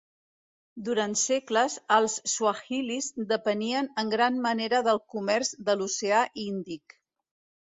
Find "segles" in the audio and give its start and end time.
1.23-1.75